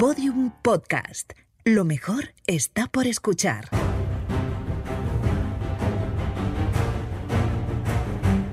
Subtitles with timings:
[0.00, 1.34] Podium Podcast.
[1.62, 3.68] Lo mejor está por escuchar.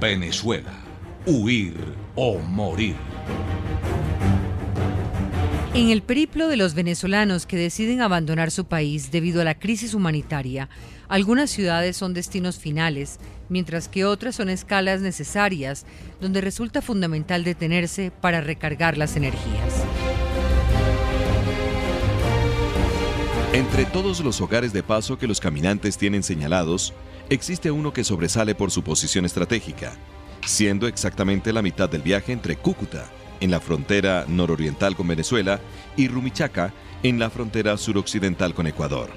[0.02, 0.74] Venezuela.
[1.26, 1.74] Huir
[2.16, 2.98] o morir.
[5.74, 9.94] En el periplo de los venezolanos que deciden abandonar su país debido a la crisis
[9.94, 10.68] humanitaria,
[11.08, 15.86] algunas ciudades son destinos finales, mientras que otras son escalas necesarias,
[16.20, 19.87] donde resulta fundamental detenerse para recargar las energías.
[23.58, 26.94] Entre todos los hogares de paso que los caminantes tienen señalados,
[27.28, 29.94] existe uno que sobresale por su posición estratégica,
[30.46, 35.60] siendo exactamente la mitad del viaje entre Cúcuta, en la frontera nororiental con Venezuela,
[35.96, 36.72] y Rumichaca,
[37.02, 39.10] en la frontera suroccidental con Ecuador.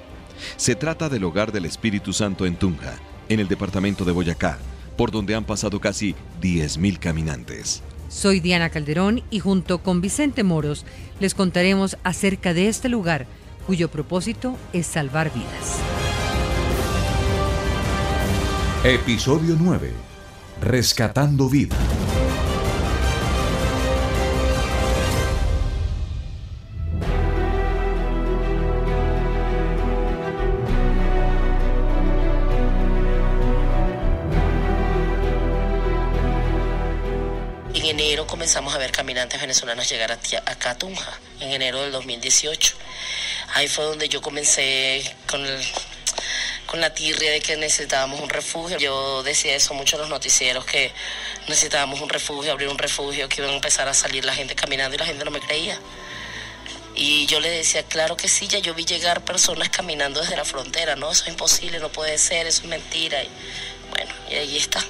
[0.57, 2.95] Se trata del hogar del Espíritu Santo en Tunja,
[3.29, 4.57] en el departamento de Boyacá,
[4.97, 7.83] por donde han pasado casi 10.000 caminantes.
[8.09, 10.83] Soy Diana Calderón y junto con Vicente Moros
[11.19, 13.27] les contaremos acerca de este lugar
[13.71, 15.79] cuyo propósito es salvar vidas.
[18.83, 19.93] Episodio 9.
[20.59, 21.77] Rescatando vida.
[37.73, 42.75] En enero comenzamos a ver caminantes venezolanos llegar a, a Tunja, en enero del 2018.
[43.53, 45.45] Ahí fue donde yo comencé con,
[46.65, 48.77] con la tirria de que necesitábamos un refugio.
[48.77, 50.91] Yo decía eso mucho en los noticieros, que
[51.47, 54.95] necesitábamos un refugio, abrir un refugio, que iban a empezar a salir la gente caminando
[54.95, 55.77] y la gente no me creía.
[56.95, 60.45] Y yo le decía, claro que sí, ya yo vi llegar personas caminando desde la
[60.45, 63.19] frontera, no, eso es imposible, no puede ser, eso es mentira.
[63.89, 64.83] Bueno, y ahí está.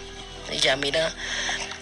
[0.52, 1.14] Y ya mira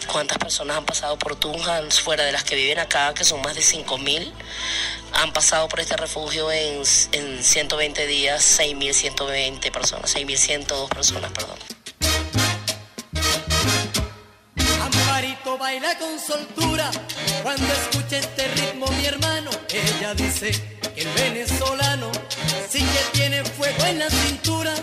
[0.07, 3.55] cuántas personas han pasado por Tunja, fuera de las que viven acá, que son más
[3.55, 4.31] de 5 mil,
[5.13, 11.57] han pasado por este refugio en, en 120 días, 6.120 personas, 6.102 personas, perdón.
[14.81, 16.91] Amparito baila con soltura
[17.43, 19.49] cuando escucha este ritmo mi hermano.
[19.69, 20.51] Ella dice
[20.95, 22.11] que el venezolano
[22.69, 24.73] sí que tiene fuego en la cintura.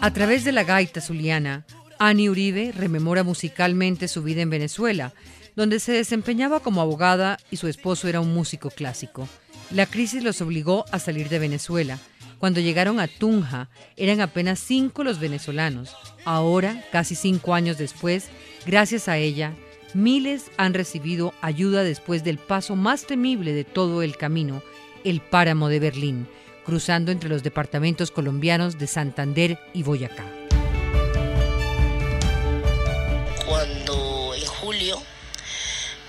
[0.00, 1.64] A través de la gaita zuliana,
[1.98, 5.12] Ani Uribe rememora musicalmente su vida en Venezuela,
[5.54, 9.28] donde se desempeñaba como abogada y su esposo era un músico clásico.
[9.74, 11.98] La crisis los obligó a salir de Venezuela.
[12.38, 15.96] Cuando llegaron a Tunja, eran apenas cinco los venezolanos.
[16.26, 18.28] Ahora, casi cinco años después,
[18.66, 19.54] gracias a ella,
[19.94, 24.62] miles han recibido ayuda después del paso más temible de todo el camino,
[25.04, 26.26] el páramo de Berlín,
[26.66, 30.41] cruzando entre los departamentos colombianos de Santander y Boyacá.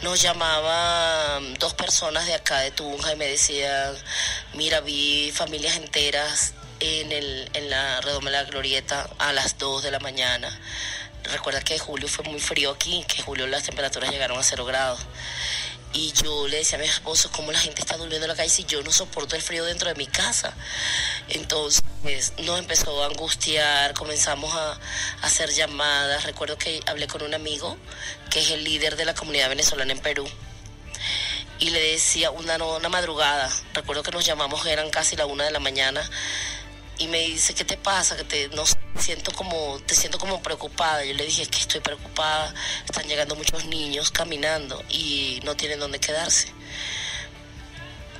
[0.04, 3.96] Nos llamaban dos personas de acá de Tunja y me decían,
[4.54, 9.82] mira, vi familias enteras en, el, en la redoma de la glorieta a las 2
[9.82, 10.50] de la mañana.
[11.32, 15.00] Recuerda que julio fue muy frío aquí, que julio las temperaturas llegaron a 0 grados.
[15.94, 18.50] Y yo le decía a mi esposo, ¿cómo la gente está durmiendo en la calle
[18.50, 20.54] si yo no soporto el frío dentro de mi casa?
[21.30, 21.83] Entonces
[22.44, 24.80] nos empezó a angustiar, comenzamos a, a,
[25.22, 26.26] hacer llamadas.
[26.26, 27.78] Recuerdo que hablé con un amigo
[28.30, 30.28] que es el líder de la comunidad venezolana en Perú.
[31.60, 35.52] Y le decía una, una madrugada, recuerdo que nos llamamos, eran casi la una de
[35.52, 36.10] la mañana,
[36.98, 38.18] y me dice, ¿qué te pasa?
[38.18, 38.64] Que te no
[39.00, 41.04] siento como te siento como preocupada.
[41.04, 42.54] Yo le dije que estoy preocupada,
[42.86, 46.50] están llegando muchos niños caminando y no tienen dónde quedarse.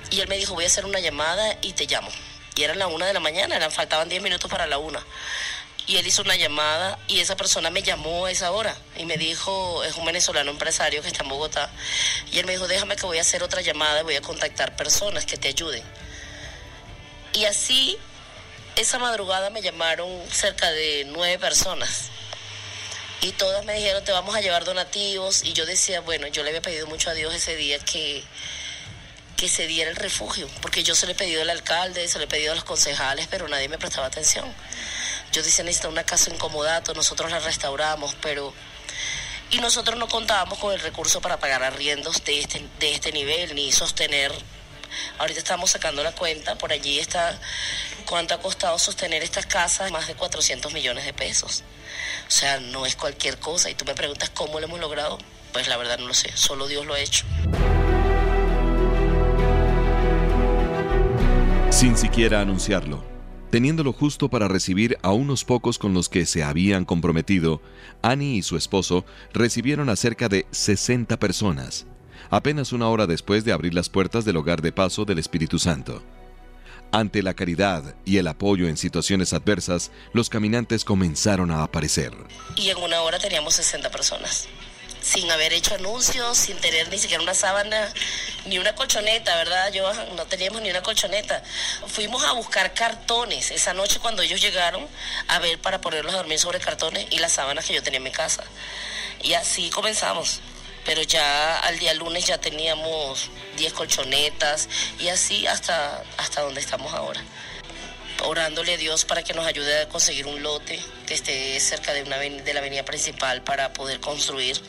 [0.10, 2.10] Y él me dijo, voy a hacer una llamada y te llamo.
[2.56, 5.04] Y era la una de la mañana, eran, faltaban 10 minutos para la una.
[5.86, 9.18] Y él hizo una llamada y esa persona me llamó a esa hora y me
[9.18, 11.70] dijo, es un venezolano empresario que está en Bogotá.
[12.32, 14.76] Y él me dijo, déjame que voy a hacer otra llamada y voy a contactar
[14.78, 15.84] personas que te ayuden.
[17.34, 17.98] Y así
[18.76, 22.10] esa madrugada me llamaron cerca de nueve personas
[23.22, 26.50] y todas me dijeron te vamos a llevar donativos y yo decía bueno yo le
[26.50, 28.24] había pedido mucho a Dios ese día que
[29.44, 32.24] que se diera el refugio porque yo se le he pedido al alcalde se le
[32.24, 34.46] he pedido a los concejales pero nadie me prestaba atención
[35.34, 38.54] yo decía necesito una casa en comodato nosotros la restauramos pero
[39.50, 43.54] y nosotros no contábamos con el recurso para pagar arriendos de este de este nivel
[43.54, 44.32] ni sostener
[45.18, 47.40] Ahorita estamos sacando la cuenta, por allí está
[48.06, 51.64] cuánto ha costado sostener estas casas, más de 400 millones de pesos.
[52.28, 53.72] O sea, no es cualquier cosa.
[53.72, 55.18] Y tú me preguntas cómo lo hemos logrado,
[55.52, 57.26] pues la verdad no lo sé, solo Dios lo ha hecho.
[61.84, 63.04] Sin siquiera anunciarlo,
[63.52, 67.62] teniéndolo justo para recibir a unos pocos con los que se habían comprometido,
[68.02, 69.04] Annie y su esposo
[69.34, 71.86] recibieron a cerca de 60 personas
[72.30, 76.02] apenas una hora después de abrir las puertas del hogar de paso del Espíritu Santo.
[76.94, 82.14] Ante la caridad y el apoyo en situaciones adversas, los caminantes comenzaron a aparecer.
[82.56, 84.48] Y en una hora teníamos 60 personas
[85.04, 87.94] sin haber hecho anuncios, sin tener ni siquiera una sábana,
[88.46, 90.16] ni una colchoneta, ¿verdad, Johan?
[90.16, 91.42] No teníamos ni una colchoneta.
[91.88, 94.88] Fuimos a buscar cartones esa noche cuando ellos llegaron
[95.28, 98.04] a ver para ponerlos a dormir sobre cartones y las sábanas que yo tenía en
[98.04, 98.44] mi casa.
[99.22, 100.42] Y así comenzamos.
[100.86, 104.68] Pero ya al día lunes ya teníamos 10 colchonetas
[105.00, 107.22] y así hasta, hasta donde estamos ahora
[108.24, 112.04] orándole a Dios para que nos ayude a conseguir un lote que esté cerca de,
[112.04, 114.60] una, de la avenida principal para poder construir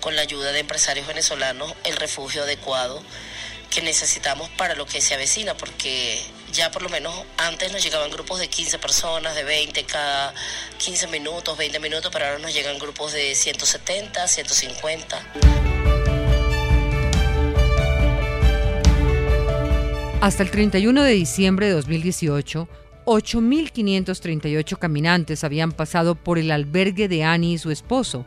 [0.00, 3.02] con la ayuda de empresarios venezolanos el refugio adecuado
[3.74, 6.20] que necesitamos para lo que se avecina, porque
[6.52, 10.32] ya por lo menos antes nos llegaban grupos de 15 personas, de 20 cada
[10.78, 15.26] 15 minutos, 20 minutos, pero ahora nos llegan grupos de 170, 150.
[20.20, 22.68] Hasta el 31 de diciembre de 2018,
[23.06, 28.24] 8.538 caminantes habían pasado por el albergue de Annie y su esposo.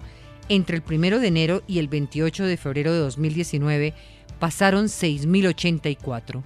[0.49, 3.93] Entre el 1 de enero y el 28 de febrero de 2019
[4.39, 6.43] pasaron 6.084.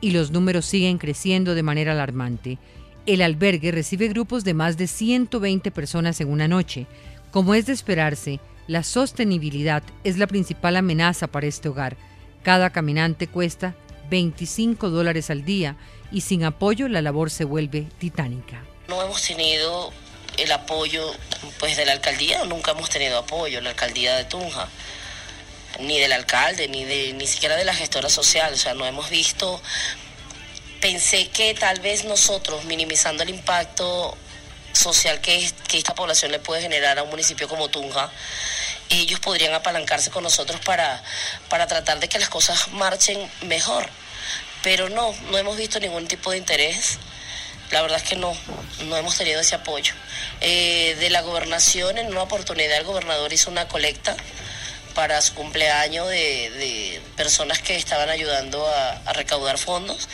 [0.00, 2.58] Y los números siguen creciendo de manera alarmante.
[3.04, 6.86] El albergue recibe grupos de más de 120 personas en una noche.
[7.32, 11.96] Como es de esperarse, la sostenibilidad es la principal amenaza para este hogar.
[12.42, 13.74] Cada caminante cuesta
[14.10, 15.76] 25 dólares al día
[16.12, 18.62] y sin apoyo la labor se vuelve titánica.
[18.88, 19.92] No hemos tenido
[20.36, 21.12] el apoyo
[21.58, 24.68] pues de la alcaldía, nunca hemos tenido apoyo, la alcaldía de Tunja,
[25.80, 29.10] ni del alcalde, ni de ni siquiera de la gestora social, o sea, no hemos
[29.10, 29.60] visto
[30.80, 34.16] pensé que tal vez nosotros minimizando el impacto
[34.72, 38.10] social que, esta población le puede generar a un municipio como Tunja,
[38.88, 41.02] ellos podrían apalancarse con nosotros para,
[41.48, 43.88] para tratar de que las cosas marchen mejor.
[44.66, 46.98] Pero no, no hemos visto ningún tipo de interés.
[47.70, 48.36] La verdad es que no,
[48.86, 49.94] no hemos tenido ese apoyo.
[50.40, 54.16] Eh, de la gobernación, en una oportunidad el gobernador hizo una colecta
[54.92, 60.08] para su cumpleaños de, personas que estaban ayudando a, recaudar fondos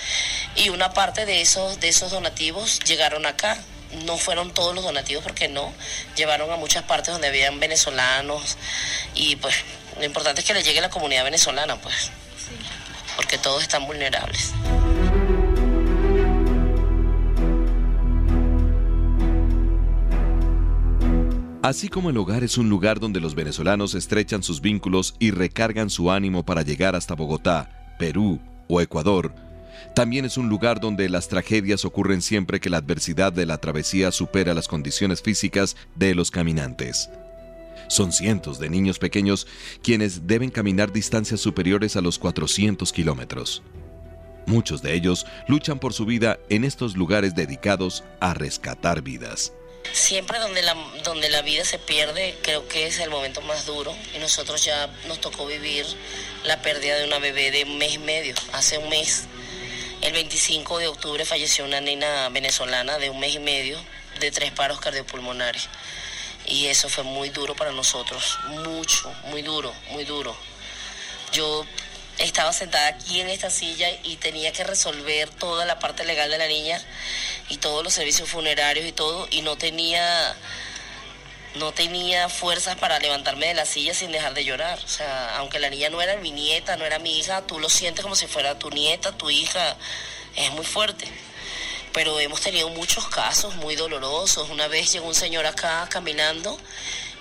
[0.55, 3.57] y una parte de esos, de esos donativos llegaron acá.
[4.05, 5.73] No fueron todos los donativos porque no,
[6.15, 8.59] llevaron a muchas partes donde habían venezolanos
[9.15, 9.55] y pues
[9.97, 12.11] lo importante es que le llegue a la comunidad venezolana pues
[13.17, 14.53] porque todos están vulnerables.
[21.63, 25.91] Así como el hogar es un lugar donde los venezolanos estrechan sus vínculos y recargan
[25.91, 29.33] su ánimo para llegar hasta Bogotá, Perú o Ecuador,
[29.95, 34.11] también es un lugar donde las tragedias ocurren siempre que la adversidad de la travesía
[34.11, 37.11] supera las condiciones físicas de los caminantes.
[37.89, 39.47] Son cientos de niños pequeños
[39.83, 43.63] quienes deben caminar distancias superiores a los 400 kilómetros.
[44.47, 49.53] Muchos de ellos luchan por su vida en estos lugares dedicados a rescatar vidas.
[49.93, 53.95] Siempre donde la, donde la vida se pierde, creo que es el momento más duro.
[54.15, 55.85] Y nosotros ya nos tocó vivir
[56.45, 59.25] la pérdida de una bebé de un mes y medio, hace un mes.
[60.01, 63.79] El 25 de octubre falleció una nena venezolana de un mes y medio
[64.21, 65.69] de tres paros cardiopulmonares
[66.47, 70.37] y eso fue muy duro para nosotros, mucho, muy duro, muy duro.
[71.33, 71.65] Yo
[72.19, 76.39] estaba sentada aquí en esta silla y tenía que resolver toda la parte legal de
[76.39, 76.81] la niña
[77.49, 80.37] y todos los servicios funerarios y todo y no tenía
[81.55, 84.79] no tenía fuerzas para levantarme de la silla sin dejar de llorar.
[84.83, 87.69] O sea, aunque la niña no era mi nieta, no era mi hija, tú lo
[87.69, 89.77] sientes como si fuera tu nieta, tu hija.
[90.35, 91.07] Es muy fuerte
[91.93, 94.49] pero hemos tenido muchos casos muy dolorosos.
[94.51, 96.59] Una vez llegó un señor acá caminando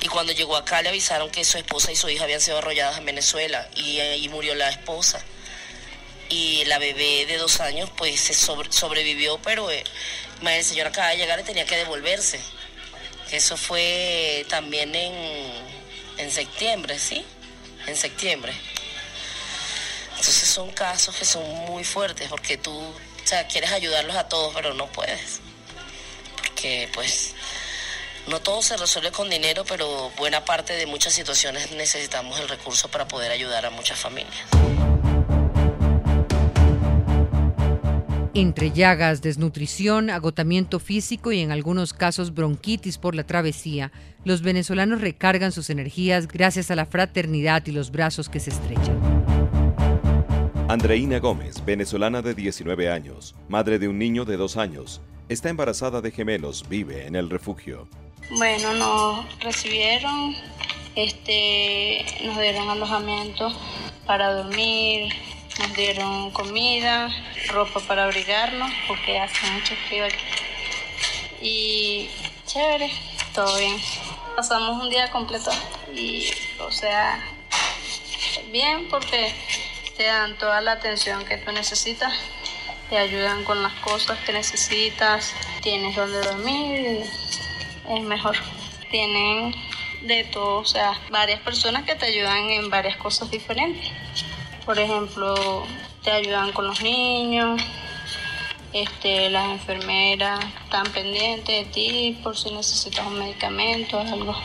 [0.01, 2.97] y cuando llegó acá le avisaron que su esposa y su hija habían sido arrolladas
[2.97, 5.21] en Venezuela y ahí murió la esposa.
[6.29, 9.83] Y la bebé de dos años pues se sobrevivió, pero eh,
[10.41, 12.39] el señor acaba de llegar y tenía que devolverse.
[13.31, 15.13] Eso fue también en,
[16.17, 17.25] en septiembre, ¿sí?
[17.87, 18.53] En septiembre.
[20.11, 22.93] Entonces son casos que son muy fuertes porque tú
[23.31, 25.39] sea, quieres ayudarlos a todos, pero no puedes.
[26.35, 27.33] Porque pues
[28.27, 32.89] no todo se resuelve con dinero, pero buena parte de muchas situaciones necesitamos el recurso
[32.89, 34.35] para poder ayudar a muchas familias.
[38.33, 43.93] Entre llagas, desnutrición, agotamiento físico y en algunos casos bronquitis por la travesía,
[44.25, 49.40] los venezolanos recargan sus energías gracias a la fraternidad y los brazos que se estrechan.
[50.71, 55.99] Andreina Gómez, venezolana de 19 años, madre de un niño de 2 años, está embarazada
[55.99, 57.89] de gemelos, vive en el refugio.
[58.37, 60.33] Bueno, nos recibieron,
[60.95, 63.51] este, nos dieron alojamiento
[64.05, 65.11] para dormir,
[65.59, 67.09] nos dieron comida,
[67.49, 70.23] ropa para abrigarnos, porque hace mucho frío aquí.
[71.41, 72.09] Y
[72.45, 72.89] chévere,
[73.35, 73.75] todo bien.
[74.37, 75.51] Pasamos un día completo
[75.93, 76.29] y,
[76.61, 77.21] o sea,
[78.53, 79.33] bien porque
[79.97, 82.13] te dan toda la atención que tú necesitas,
[82.89, 87.03] te ayudan con las cosas que necesitas, tienes donde dormir,
[87.89, 88.35] es mejor.
[88.89, 89.55] Tienen
[90.01, 93.91] de todo, o sea, varias personas que te ayudan en varias cosas diferentes.
[94.65, 95.65] Por ejemplo,
[96.03, 97.61] te ayudan con los niños,
[98.73, 104.35] este, las enfermeras están pendientes de ti por si necesitas un medicamento o algo.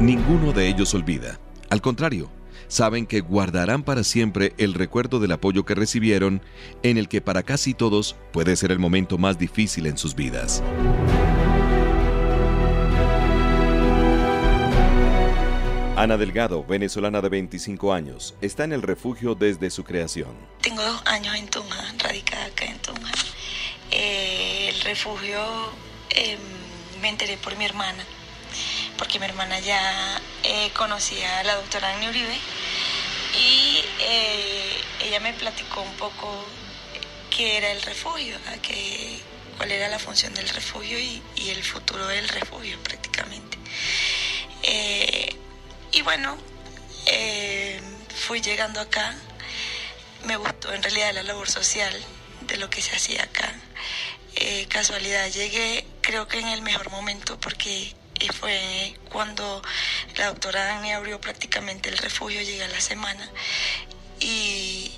[0.00, 1.38] Ninguno de ellos olvida.
[1.72, 2.30] Al contrario,
[2.68, 6.42] saben que guardarán para siempre el recuerdo del apoyo que recibieron
[6.82, 10.62] en el que para casi todos puede ser el momento más difícil en sus vidas.
[15.96, 20.36] Ana Delgado, venezolana de 25 años, está en el refugio desde su creación.
[20.60, 23.12] Tengo dos años en Tunja, radicada acá en Tunja.
[23.90, 25.40] Eh, el refugio
[26.10, 26.38] em,
[27.00, 28.04] me enteré por mi hermana,
[29.02, 32.38] porque mi hermana ya eh, conocía a la doctora Agni Uribe
[33.36, 36.46] y eh, ella me platicó un poco
[37.28, 39.18] qué era el refugio, que,
[39.56, 43.58] cuál era la función del refugio y, el futuro del refugio prácticamente.
[45.90, 46.38] Y bueno,
[47.06, 47.80] eh,
[48.14, 49.16] fui llegando acá,
[50.26, 51.92] me gustó en realidad la labor social
[52.42, 53.52] de lo que se hacía acá.
[54.36, 57.96] Eh, casualidad, llegué creo que en el mejor momento porque
[58.28, 59.62] fue cuando
[60.16, 63.30] la doctora Dani abrió prácticamente el refugio, llegué a la semana
[64.20, 64.92] y,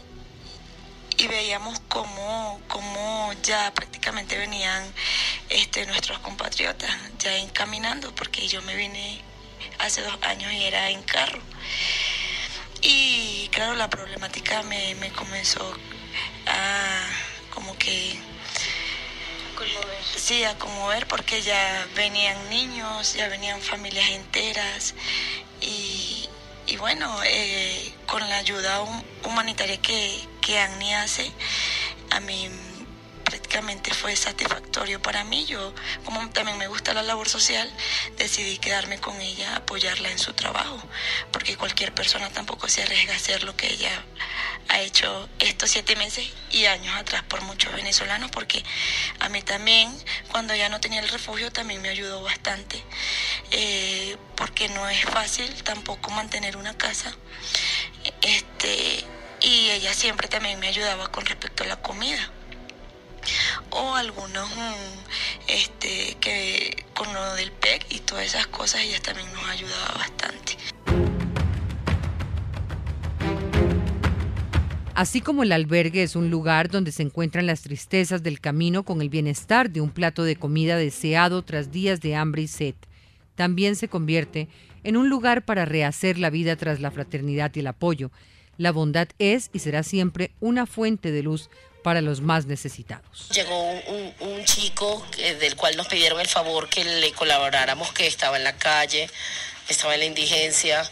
[1.17, 4.85] y veíamos cómo, cómo ya prácticamente venían
[5.49, 9.23] este, nuestros compatriotas ya encaminando, porque yo me vine
[9.79, 11.41] hace dos años y era en carro.
[12.83, 15.75] Y claro, la problemática me, comenzó
[16.47, 17.09] a
[17.51, 18.19] como que...
[20.17, 24.95] Sí, a conmover porque ya venían niños, ya venían familias enteras
[25.61, 26.29] y,
[26.79, 28.83] bueno, eh, con la ayuda
[29.25, 31.31] humanitaria que, que hace,
[32.11, 32.51] a mí
[33.25, 35.47] prácticamente fue satisfactorio para mí.
[35.47, 37.71] Yo, como también me gusta la labor social,
[38.17, 40.83] decidí quedarme con ella, apoyarla en su trabajo,
[41.33, 44.05] porque cualquier persona tampoco se arriesga a hacer lo que ella
[44.69, 48.63] ha hecho estos siete meses y años atrás por muchos venezolanos, porque
[49.21, 49.95] a mí también,
[50.31, 52.83] cuando ya no tenía el refugio, también me ayudó bastante,
[53.51, 57.15] eh, porque no es fácil tampoco mantener una casa.
[58.23, 59.05] Este,
[59.41, 62.31] y ella siempre también me ayudaba con respecto a la comida
[63.71, 69.33] o algunos mm, este, que con lo del PEC y todas esas cosas ella también
[69.33, 70.44] nos ayudaba bastante.
[74.95, 79.03] Así como el albergue es un lugar donde se encuentran las tristezas del camino con
[79.03, 82.75] el bienestar de un plato de comida deseado tras días de hambre y sed,
[83.35, 84.47] también se convierte
[84.85, 88.13] en un lugar para rehacer la vida tras la fraternidad y el apoyo.
[88.57, 91.51] La bondad es y será siempre una fuente de luz
[91.83, 93.31] para los más necesitados.
[93.35, 93.73] Llegó
[94.21, 98.57] un, chico del cual nos pidieron el favor que le colaboráramos, que estaba en la
[98.57, 99.11] calle,
[99.69, 100.89] estaba en la indigencia.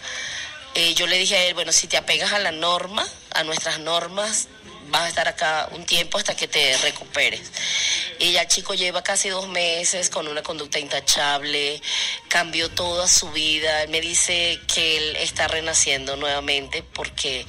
[0.74, 3.78] Eh, yo le dije a él, bueno, si te apegas a la norma, a nuestras
[3.78, 4.48] normas,
[4.92, 7.50] vas a estar acá un tiempo hasta que te recuperes.
[8.18, 11.82] Y ya el chico lleva casi dos meses con una conducta intachable,
[12.28, 13.82] cambió toda su vida.
[13.82, 17.46] Él me dice que él está renaciendo nuevamente porque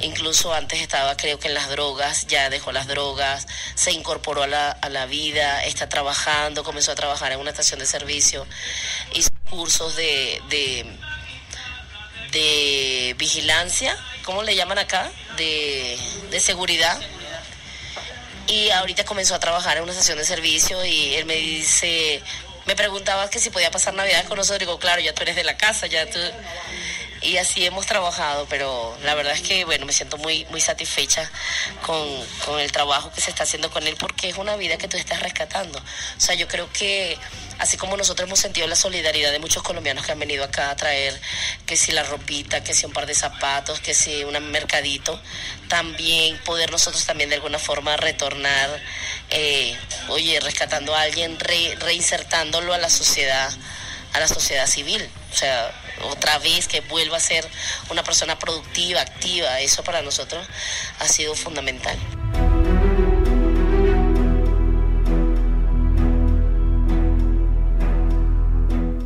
[0.00, 4.46] incluso antes estaba creo que en las drogas, ya dejó las drogas, se incorporó a
[4.46, 8.46] la, a la vida, está trabajando, comenzó a trabajar en una estación de servicio,
[9.14, 10.86] hizo cursos de, de,
[12.36, 15.10] de vigilancia, ¿cómo le llaman acá?
[15.36, 15.98] De,
[16.30, 17.00] de seguridad
[18.46, 22.22] y ahorita comenzó a trabajar en una estación de servicio y él me dice,
[22.66, 25.44] me preguntaba que si podía pasar Navidad con nosotros, digo, claro, ya tú eres de
[25.44, 26.18] la casa, ya tú...
[27.22, 31.30] Y así hemos trabajado, pero la verdad es que, bueno, me siento muy, muy satisfecha
[31.84, 32.06] con,
[32.44, 34.96] con el trabajo que se está haciendo con él porque es una vida que tú
[34.96, 35.78] estás rescatando.
[35.78, 37.18] O sea, yo creo que
[37.58, 40.76] así como nosotros hemos sentido la solidaridad de muchos colombianos que han venido acá a
[40.76, 41.18] traer,
[41.64, 45.20] que si la ropita, que si un par de zapatos, que si un mercadito,
[45.68, 48.82] también poder nosotros también de alguna forma retornar,
[49.30, 49.76] eh,
[50.08, 53.50] oye, rescatando a alguien, reinsertándolo a la sociedad,
[54.12, 55.02] a la sociedad civil.
[55.32, 55.72] O sea,
[56.10, 57.46] otra vez que vuelva a ser
[57.90, 60.46] una persona productiva, activa, eso para nosotros
[60.98, 61.98] ha sido fundamental.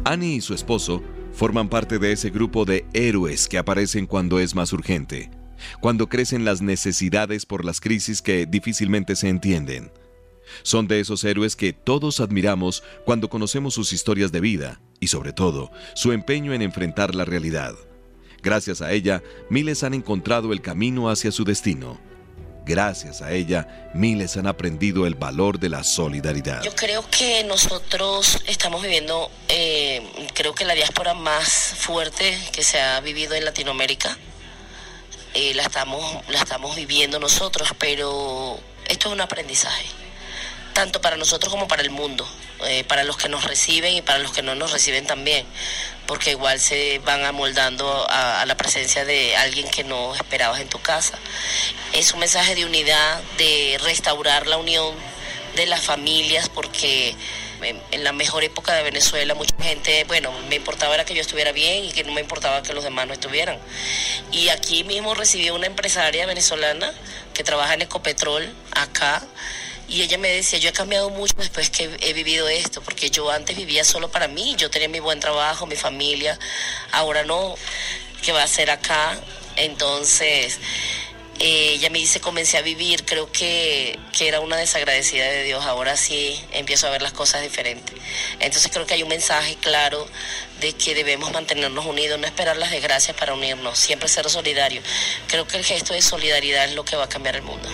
[0.04, 1.02] Annie y su esposo
[1.32, 5.30] forman parte de ese grupo de héroes que aparecen cuando es más urgente,
[5.80, 9.92] cuando crecen las necesidades por las crisis que difícilmente se entienden.
[10.64, 15.32] Son de esos héroes que todos admiramos cuando conocemos sus historias de vida y sobre
[15.32, 17.74] todo su empeño en enfrentar la realidad.
[18.42, 21.98] Gracias a ella, miles han encontrado el camino hacia su destino.
[22.64, 26.62] Gracias a ella, miles han aprendido el valor de la solidaridad.
[26.62, 30.02] Yo creo que nosotros estamos viviendo, eh,
[30.34, 34.16] creo que la diáspora más fuerte que se ha vivido en Latinoamérica.
[35.34, 39.99] Eh, la, estamos, la estamos viviendo nosotros, pero esto es un aprendizaje
[40.80, 42.26] tanto para nosotros como para el mundo,
[42.64, 45.44] eh, para los que nos reciben y para los que no nos reciben también,
[46.06, 50.80] porque igual se van amoldando a, la presencia de alguien que no esperabas en tu
[50.80, 51.18] casa.
[51.92, 54.94] Es un mensaje de unidad, de restaurar la unión
[55.54, 57.14] de las familias, porque
[57.60, 61.52] en la mejor época de Venezuela mucha gente, bueno, me importaba era que yo estuviera
[61.52, 63.58] bien y que no me importaba que los demás no estuvieran.
[64.32, 66.90] Y aquí mismo recibí una empresaria venezolana
[67.34, 69.22] que trabaja en Ecopetrol acá
[69.90, 73.28] y ella me decía, yo he cambiado mucho después que he vivido esto, porque yo
[73.28, 76.38] antes vivía solo para mí, yo tenía mi buen trabajo, mi familia,
[76.92, 77.56] ahora no,
[78.22, 79.18] ¿qué va a hacer acá?
[79.56, 80.60] Entonces,
[81.40, 85.66] eh, ella me dice, comencé a vivir, creo que, que era una desagradecida de Dios,
[85.66, 87.96] ahora sí empiezo a ver las cosas diferentes.
[88.38, 90.06] Entonces creo que hay un mensaje claro
[90.60, 94.84] de que debemos mantenernos unidos, no esperar las desgracias para unirnos, siempre ser solidarios.
[95.26, 97.68] Creo que el gesto de solidaridad es lo que va a cambiar el mundo.